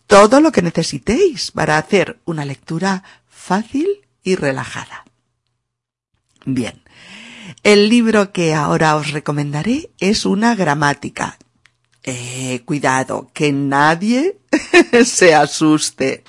todo 0.07 0.39
lo 0.39 0.51
que 0.51 0.61
necesitéis 0.61 1.51
para 1.51 1.77
hacer 1.77 2.19
una 2.25 2.45
lectura 2.45 3.03
fácil 3.27 3.87
y 4.23 4.35
relajada. 4.35 5.05
Bien. 6.45 6.81
El 7.63 7.89
libro 7.89 8.31
que 8.31 8.53
ahora 8.53 8.95
os 8.95 9.11
recomendaré 9.11 9.89
es 9.99 10.25
una 10.25 10.55
gramática. 10.55 11.37
Eh, 12.03 12.61
cuidado, 12.65 13.31
que 13.33 13.51
nadie 13.51 14.37
se 15.05 15.33
asuste. 15.33 16.23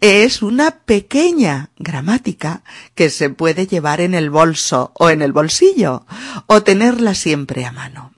Es 0.00 0.42
una 0.42 0.70
pequeña 0.70 1.70
gramática 1.76 2.62
que 2.94 3.10
se 3.10 3.28
puede 3.28 3.66
llevar 3.66 4.00
en 4.00 4.14
el 4.14 4.30
bolso 4.30 4.92
o 4.94 5.10
en 5.10 5.20
el 5.20 5.32
bolsillo 5.32 6.06
o 6.46 6.62
tenerla 6.62 7.14
siempre 7.14 7.66
a 7.66 7.72
mano. 7.72 8.09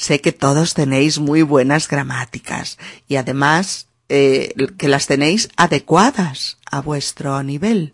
Sé 0.00 0.22
que 0.22 0.32
todos 0.32 0.72
tenéis 0.72 1.18
muy 1.18 1.42
buenas 1.42 1.86
gramáticas 1.86 2.78
y 3.06 3.16
además 3.16 3.88
eh, 4.08 4.54
que 4.78 4.88
las 4.88 5.06
tenéis 5.06 5.50
adecuadas 5.56 6.56
a 6.64 6.80
vuestro 6.80 7.42
nivel, 7.42 7.92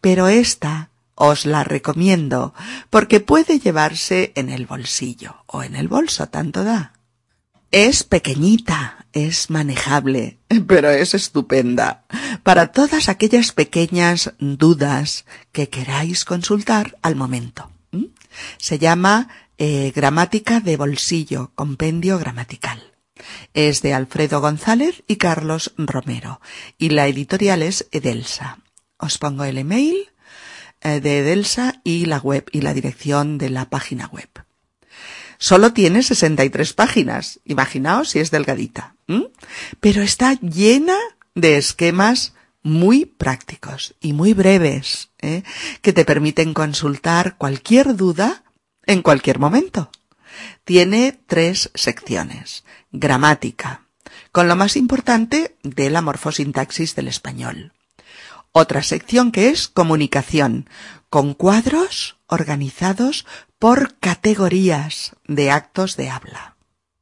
pero 0.00 0.26
esta 0.26 0.90
os 1.14 1.46
la 1.46 1.62
recomiendo 1.62 2.54
porque 2.90 3.20
puede 3.20 3.60
llevarse 3.60 4.32
en 4.34 4.50
el 4.50 4.66
bolsillo 4.66 5.44
o 5.46 5.62
en 5.62 5.76
el 5.76 5.86
bolso, 5.86 6.26
tanto 6.26 6.64
da. 6.64 6.94
Es 7.70 8.02
pequeñita, 8.02 9.06
es 9.12 9.48
manejable, 9.48 10.40
pero 10.66 10.90
es 10.90 11.14
estupenda 11.14 12.02
para 12.42 12.72
todas 12.72 13.08
aquellas 13.08 13.52
pequeñas 13.52 14.32
dudas 14.40 15.24
que 15.52 15.68
queráis 15.68 16.24
consultar 16.24 16.96
al 17.00 17.14
momento. 17.14 17.70
Se 18.58 18.80
llama 18.80 19.28
eh, 19.58 19.92
Gramática 19.94 20.60
de 20.60 20.76
Bolsillo, 20.76 21.52
Compendio 21.54 22.18
Gramatical. 22.18 22.92
Es 23.52 23.82
de 23.82 23.94
Alfredo 23.94 24.40
González 24.40 25.04
y 25.06 25.16
Carlos 25.16 25.72
Romero 25.76 26.40
y 26.78 26.90
la 26.90 27.06
editorial 27.06 27.62
es 27.62 27.86
Edelsa. 27.92 28.58
Os 28.98 29.18
pongo 29.18 29.44
el 29.44 29.58
email 29.58 30.08
eh, 30.80 31.00
de 31.00 31.20
Edelsa 31.20 31.80
y 31.84 32.06
la 32.06 32.18
web 32.18 32.46
y 32.52 32.60
la 32.62 32.74
dirección 32.74 33.38
de 33.38 33.50
la 33.50 33.70
página 33.70 34.06
web. 34.08 34.28
Solo 35.38 35.72
tiene 35.72 36.02
63 36.02 36.72
páginas, 36.72 37.40
imaginaos 37.44 38.10
si 38.10 38.20
es 38.20 38.30
delgadita, 38.30 38.96
pero 39.80 40.02
está 40.02 40.34
llena 40.40 40.96
de 41.34 41.56
esquemas 41.58 42.34
muy 42.62 43.04
prácticos 43.04 43.94
y 44.00 44.14
muy 44.14 44.32
breves, 44.32 45.10
¿eh? 45.20 45.42
que 45.82 45.92
te 45.92 46.04
permiten 46.04 46.54
consultar 46.54 47.36
cualquier 47.36 47.94
duda 47.96 48.44
en 48.86 49.02
cualquier 49.02 49.38
momento. 49.38 49.90
Tiene 50.64 51.18
tres 51.26 51.70
secciones. 51.74 52.64
Gramática, 52.92 53.82
con 54.32 54.48
lo 54.48 54.56
más 54.56 54.76
importante 54.76 55.56
de 55.62 55.90
la 55.90 56.02
morfosintaxis 56.02 56.94
del 56.94 57.08
español. 57.08 57.72
Otra 58.52 58.82
sección 58.82 59.32
que 59.32 59.48
es 59.48 59.66
comunicación, 59.66 60.68
con 61.10 61.34
cuadros 61.34 62.16
organizados 62.26 63.26
por 63.58 63.94
categorías 63.98 65.12
de 65.26 65.50
actos 65.50 65.96
de 65.96 66.10
habla. 66.10 66.56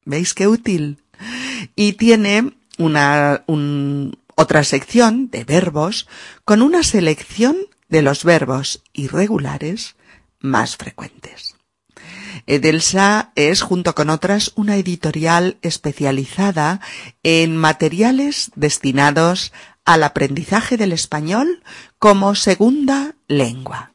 ¿Veis 0.05 0.35
qué 0.35 0.49
útil? 0.49 1.03
Y 1.77 1.95
tiene 1.95 2.53
una 2.79 3.45
otra 4.35 4.65
sección 4.65 5.31
de 5.31 5.45
verbos 5.45 6.09
con 6.45 6.63
una 6.63 6.83
selección 6.83 7.57
de 7.89 8.03
los 8.03 8.25
verbos 8.25 8.83
irregulares 8.93 9.95
más 10.41 10.77
frecuentes. 10.77 11.55
Edelsa 12.47 13.33
es, 13.35 13.63
junto 13.63 13.95
con 13.95 14.11
otras, 14.11 14.53
una 14.57 14.77
editorial 14.77 15.59
especializada 15.63 16.81
en 17.23 17.57
materiales 17.57 18.51
destinados 18.55 19.53
al 19.85 20.05
aprendizaje 20.05 20.77
del 20.77 20.93
español 20.93 21.63
como 21.99 22.35
segunda 22.35 23.15
lengua. 23.29 23.93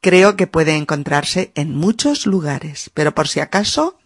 Creo 0.00 0.36
que 0.36 0.46
puede 0.46 0.76
encontrarse 0.76 1.52
en 1.54 1.74
muchos 1.74 2.26
lugares, 2.26 2.90
pero 2.94 3.14
por 3.14 3.28
si 3.28 3.40
acaso, 3.40 3.98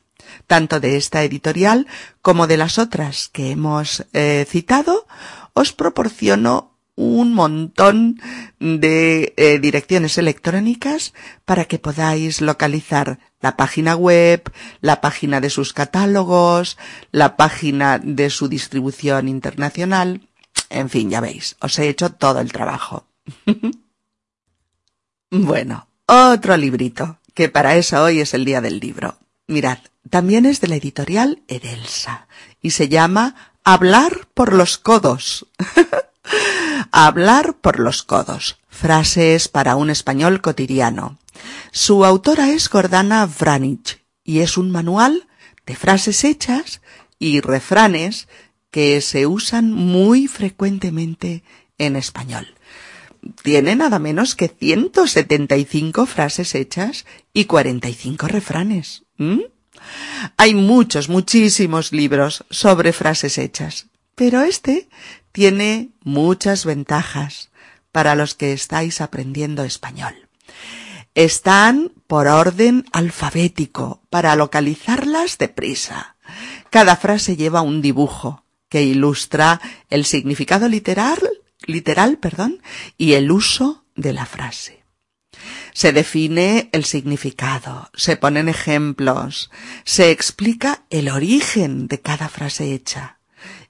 tanto 0.47 0.81
de 0.81 0.97
esta 0.97 1.23
editorial 1.25 1.87
como 2.23 2.47
de 2.47 2.57
las 2.57 2.79
otras 2.79 3.29
que 3.29 3.51
hemos 3.51 4.07
eh, 4.13 4.47
citado, 4.49 5.07
os 5.53 5.73
proporciono 5.73 6.70
un 7.01 7.33
montón 7.33 8.21
de 8.59 9.33
eh, 9.39 9.59
direcciones 9.59 10.19
electrónicas 10.19 11.15
para 11.47 11.65
que 11.65 11.79
podáis 11.79 12.43
localizar 12.43 13.19
la 13.41 13.57
página 13.57 13.97
web, 13.97 14.53
la 14.83 15.01
página 15.01 15.41
de 15.41 15.49
sus 15.49 15.73
catálogos, 15.73 16.77
la 17.11 17.39
página 17.39 17.99
de 17.99 18.29
su 18.29 18.49
distribución 18.49 19.29
internacional. 19.29 20.29
En 20.69 20.91
fin, 20.91 21.09
ya 21.09 21.23
veis, 21.23 21.57
os 21.61 21.79
he 21.79 21.89
hecho 21.89 22.11
todo 22.11 22.41
el 22.41 22.53
trabajo. 22.53 23.07
bueno, 25.31 25.89
otro 26.05 26.57
librito, 26.59 27.19
que 27.33 27.49
para 27.49 27.77
eso 27.77 28.03
hoy 28.05 28.21
es 28.21 28.35
el 28.35 28.45
día 28.45 28.61
del 28.61 28.79
libro. 28.79 29.17
Mirad, 29.47 29.79
también 30.11 30.45
es 30.45 30.61
de 30.61 30.69
la 30.69 30.77
editorial 30.77 31.43
Edelsa 31.49 32.29
y 32.61 32.73
se 32.73 32.91
llama 32.91 33.55
Hablar 33.65 34.29
por 34.35 34.53
los 34.53 34.77
codos. 34.77 35.47
Hablar 36.93 37.55
por 37.55 37.79
los 37.81 38.03
codos. 38.03 38.59
Frases 38.69 39.49
para 39.49 39.77
un 39.77 39.91
español 39.91 40.41
cotidiano. 40.41 41.19
Su 41.73 42.05
autora 42.05 42.51
es 42.51 42.69
Gordana 42.69 43.27
Vranich 43.27 44.01
y 44.25 44.41
es 44.41 44.57
un 44.57 44.71
manual 44.71 45.27
de 45.67 45.77
frases 45.77 46.25
hechas 46.25 46.81
y 47.19 47.41
refranes 47.41 48.29
que 48.71 49.01
se 49.01 49.27
usan 49.27 49.73
muy 49.73 50.27
frecuentemente 50.27 51.43
en 51.79 51.97
español. 51.97 52.55
Tiene 53.43 53.77
nada 53.77 53.99
menos 53.99 54.35
que 54.35 54.49
175 54.49 56.07
frases 56.07 56.55
hechas 56.55 57.05
y 57.33 57.45
45 57.45 58.29
refranes. 58.29 59.05
Hay 60.37 60.55
muchos, 60.55 61.09
muchísimos 61.09 61.93
libros 61.93 62.45
sobre 62.51 62.93
frases 62.93 63.39
hechas, 63.39 63.87
pero 64.15 64.43
este 64.43 64.89
tiene 65.33 65.91
muchas 66.03 66.65
ventajas 66.65 67.51
para 67.93 68.15
los 68.15 68.35
que 68.35 68.53
estáis 68.53 69.01
aprendiendo 69.01 69.65
español. 69.65 70.29
Están 71.15 71.93
por 72.07 72.29
orden 72.29 72.85
alfabético 72.93 74.03
para 74.11 74.37
localizarlas 74.37 75.39
deprisa. 75.39 76.17
Cada 76.71 76.97
frase 76.97 77.37
lleva 77.37 77.63
un 77.63 77.83
dibujo 77.83 78.45
que 78.69 78.83
ilustra 78.83 79.61
el 79.89 80.05
significado 80.05 80.69
literal, 80.69 81.19
literal, 81.67 82.19
perdón, 82.19 82.63
y 82.97 83.15
el 83.15 83.31
uso 83.33 83.85
de 83.97 84.13
la 84.13 84.27
frase. 84.27 84.85
Se 85.73 85.93
define 85.93 86.69
el 86.73 86.85
significado, 86.85 87.91
se 87.95 88.17
ponen 88.17 88.49
ejemplos, 88.49 89.51
se 89.85 90.11
explica 90.11 90.85
el 90.91 91.09
origen 91.09 91.89
de 91.89 92.01
cada 92.01 92.29
frase 92.29 92.73
hecha, 92.73 93.19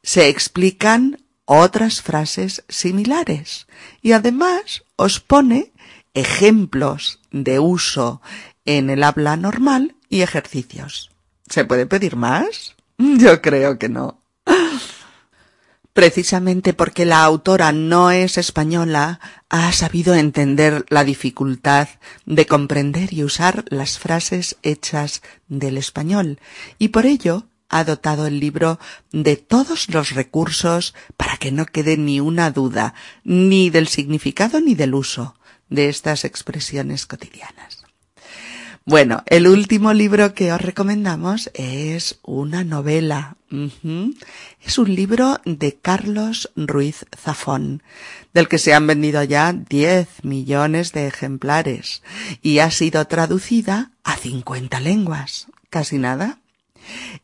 se 0.03 0.29
explican 0.29 1.25
otras 1.59 2.01
frases 2.01 2.63
similares 2.69 3.67
y 4.03 4.13
además 4.13 4.85
os 4.95 5.19
pone 5.19 5.73
ejemplos 6.15 7.19
de 7.33 7.59
uso 7.59 8.23
en 8.65 8.89
el 8.89 9.03
habla 9.03 9.37
normal 9.37 9.97
y 10.09 10.23
ejercicios. 10.23 11.11
¿Se 11.49 11.65
puede 11.65 11.87
pedir 11.87 12.15
más? 12.15 12.77
Yo 12.99 13.43
creo 13.43 13.81
que 13.81 13.89
no. 13.89 14.21
Precisamente 15.93 16.73
porque 16.73 17.05
la 17.05 17.25
autora 17.25 17.73
no 17.73 18.13
es 18.13 18.39
española, 18.39 19.19
ha 19.49 19.73
sabido 19.73 20.15
entender 20.15 20.87
la 20.89 21.03
dificultad 21.03 21.89
de 22.27 22.47
comprender 22.47 23.13
y 23.13 23.25
usar 23.25 23.65
las 23.71 23.99
frases 23.99 24.57
hechas 24.63 25.21
del 25.49 25.77
español, 25.77 26.39
y 26.79 26.89
por 26.89 27.07
ello 27.07 27.50
ha 27.70 27.85
dotado 27.85 28.26
el 28.26 28.40
libro 28.40 28.78
de 29.12 29.37
todos 29.37 29.88
los 29.88 30.11
recursos 30.11 30.94
para 31.16 31.38
que 31.38 31.52
no 31.52 31.64
quede 31.64 31.96
ni 31.96 32.20
una 32.20 32.50
duda, 32.50 32.94
ni 33.24 33.70
del 33.70 33.88
significado 33.88 34.61
ni 34.61 34.74
del 34.74 34.94
uso 34.94 35.37
de 35.70 35.88
estas 35.88 36.24
expresiones 36.24 37.06
cotidianas. 37.06 37.85
Bueno, 38.85 39.22
el 39.26 39.46
último 39.46 39.92
libro 39.92 40.35
que 40.35 40.52
os 40.52 40.61
recomendamos 40.61 41.50
es 41.54 42.18
una 42.22 42.64
novela. 42.64 43.37
Es 44.61 44.78
un 44.78 44.94
libro 44.94 45.40
de 45.44 45.76
Carlos 45.76 46.50
Ruiz 46.56 47.06
Zafón, 47.16 47.85
del 48.33 48.48
que 48.48 48.59
se 48.59 48.74
han 48.74 48.87
vendido 48.87 49.22
ya 49.22 49.52
10 49.52 50.24
millones 50.24 50.92
de 50.92 51.06
ejemplares 51.06 52.02
y 52.42 52.59
ha 52.59 52.70
sido 52.72 53.06
traducida 53.06 53.92
a 54.02 54.16
50 54.16 54.80
lenguas. 54.80 55.46
Casi 55.68 55.98
nada. 55.98 56.39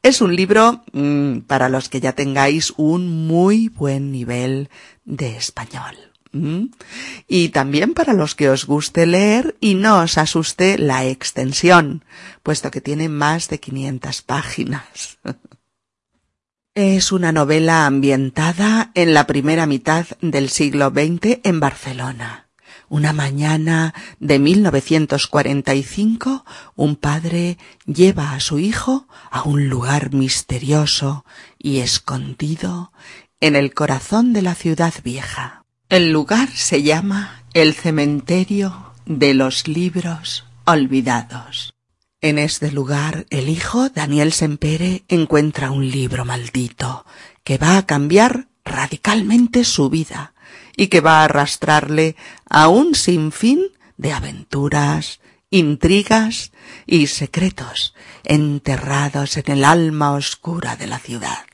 Es 0.03 0.21
un 0.21 0.35
libro 0.35 0.85
mm, 0.93 1.41
para 1.41 1.69
los 1.69 1.89
que 1.89 2.01
ya 2.01 2.13
tengáis 2.13 2.73
un 2.77 3.27
muy 3.27 3.69
buen 3.69 4.13
nivel 4.13 4.69
de 5.05 5.37
español. 5.37 5.97
Mm. 6.33 6.67
Y 7.27 7.49
también 7.51 7.95
para 7.95 8.13
los 8.13 8.35
que 8.35 8.51
os 8.51 8.67
guste 8.67 9.07
leer 9.07 9.57
y 9.61 9.75
no 9.75 10.01
os 10.01 10.19
asuste 10.19 10.79
la 10.79 11.05
extensión, 11.07 12.05
puesto 12.43 12.71
que 12.71 12.81
tiene 12.81 13.09
más 13.09 13.49
de 13.49 13.61
500 13.61 14.23
páginas. 14.23 15.19
Es 16.75 17.11
una 17.11 17.33
novela 17.33 17.87
ambientada 17.87 18.91
en 18.93 19.15
la 19.15 19.27
primera 19.27 19.65
mitad 19.65 20.05
del 20.21 20.51
siglo 20.51 20.91
XX 20.91 21.41
en 21.43 21.59
Barcelona. 21.59 22.46
Una 22.89 23.13
mañana 23.13 23.95
de 24.21 24.39
1945, 24.39 26.45
un 26.77 26.95
padre 26.95 27.59
lleva 27.85 28.33
a 28.33 28.41
su 28.41 28.61
hijo 28.61 29.09
a 29.31 29.43
un 29.43 29.69
lugar 29.69 30.15
misterioso 30.15 31.25
y 31.59 31.81
escondido 31.81 32.93
en 33.41 33.57
el 33.57 33.75
corazón 33.75 34.33
de 34.33 34.43
la 34.43 34.55
ciudad 34.55 34.95
vieja. 35.03 35.65
El 35.89 36.13
lugar 36.13 36.49
se 36.51 36.85
llama 36.85 37.43
el 37.55 37.75
cementerio 37.75 38.93
de 39.05 39.35
los 39.35 39.67
libros 39.67 40.45
olvidados. 40.65 41.75
En 42.21 42.39
este 42.39 42.71
lugar 42.71 43.27
el 43.31 43.49
hijo 43.49 43.89
Daniel 43.89 44.33
Sempere 44.33 45.05
encuentra 45.09 45.71
un 45.71 45.91
libro 45.91 46.25
maldito 46.25 47.05
que 47.45 47.59
va 47.59 47.79
a 47.79 47.87
cambiar 47.87 48.49
radicalmente 48.65 49.65
su 49.65 49.91
vida 49.91 50.35
y 50.77 50.89
que 50.89 51.01
va 51.01 51.21
a 51.21 51.25
arrastrarle 51.25 52.17
a 52.49 52.69
un 52.69 52.95
sinfín 52.95 53.61
de 53.97 54.13
aventuras 54.13 55.21
intrigas 55.51 56.53
y 56.87 57.07
secretos 57.07 57.95
enterrados 58.25 59.37
en 59.37 59.51
el 59.51 59.65
alma 59.65 60.13
oscura 60.13 60.77
de 60.77 60.87
la 60.87 60.99
ciudad. 60.99 61.47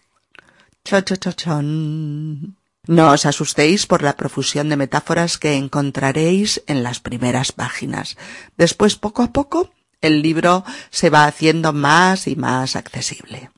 No 2.87 3.13
os 3.13 3.27
asustéis 3.27 3.87
por 3.87 4.03
la 4.03 4.17
profusión 4.17 4.69
de 4.69 4.77
metáforas 4.77 5.39
que 5.39 5.55
encontraréis 5.55 6.63
en 6.67 6.83
las 6.83 6.99
primeras 6.99 7.53
páginas. 7.53 8.17
Después, 8.57 8.97
poco 8.97 9.23
a 9.23 9.33
poco, 9.33 9.71
el 10.01 10.21
libro 10.21 10.65
se 10.91 11.09
va 11.09 11.27
haciendo 11.27 11.73
más 11.73 12.27
y 12.27 12.35
más 12.35 12.75
accesible. 12.75 13.51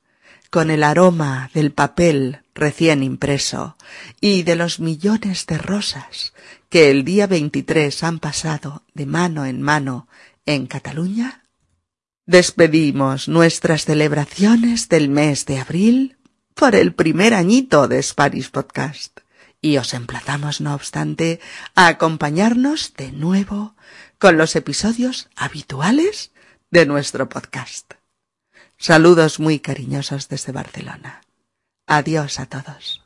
con 0.57 0.71
el 0.71 0.85
aroma 0.85 1.51
del 1.53 1.71
papel 1.71 2.41
recién 2.55 3.03
impreso 3.03 3.77
y 4.23 4.43
de 4.43 4.57
los 4.57 4.81
millones 4.81 5.45
de 5.45 5.59
rosas 5.59 6.33
que 6.71 6.91
el 6.91 7.05
día 7.05 7.27
23 7.27 8.03
han 8.03 8.21
pasado 8.21 8.83
de 8.95 9.05
mano 9.05 9.45
en 9.45 9.61
mano 9.61 10.09
en 10.47 10.67
Cataluña, 10.67 11.43
Despedimos 12.25 13.29
nuestras 13.29 13.85
celebraciones 13.85 14.89
del 14.89 15.11
mes 15.11 15.45
de 15.45 15.59
abril 15.59 16.17
por 16.55 16.75
el 16.75 16.95
primer 16.95 17.35
añito 17.35 17.87
de 17.87 18.03
Spanish 18.03 18.51
Podcast 18.51 19.21
y 19.61 19.77
os 19.77 19.93
emplazamos, 19.93 20.63
no 20.63 20.75
obstante, 20.75 21.39
a 21.75 21.89
acompañarnos 21.89 22.95
de 22.97 23.13
nuevo 23.13 23.77
con 24.19 24.39
los 24.39 24.57
episodios 24.57 25.29
habituales 25.37 26.33
de 26.71 26.87
nuestro 26.87 27.29
podcast. 27.29 27.96
Saludos 28.79 29.41
muy 29.41 29.59
cariñosos 29.59 30.29
desde 30.29 30.53
Barcelona. 30.53 31.23
Adiós 31.87 32.41
a 32.41 32.47
todos. 32.47 33.06